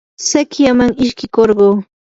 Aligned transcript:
sikyaman 0.27 0.91
ishkirquu. 1.03 1.69